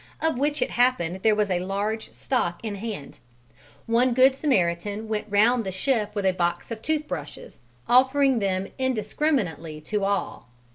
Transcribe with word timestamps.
of 0.19 0.39
which 0.39 0.63
it 0.63 0.71
happened 0.71 1.19
there 1.21 1.35
was 1.35 1.51
a 1.51 1.59
large 1.59 2.11
stock 2.11 2.59
in 2.65 2.73
hand; 2.73 3.19
one 3.85 4.15
good 4.15 4.33
Samaritan 4.33 5.07
went 5.07 5.27
round 5.29 5.63
the 5.63 5.69
ship 5.71 6.15
with 6.15 6.25
a 6.25 6.33
box 6.33 6.71
of 6.71 6.81
tooth 6.81 7.07
brushes 7.07 7.59
offering 7.87 8.39
them 8.39 8.69
indiscriminately 8.79 9.79
to 9.81 10.03
all. 10.03 10.47